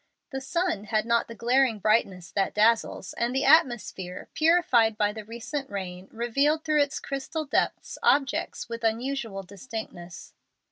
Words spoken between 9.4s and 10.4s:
distinctness.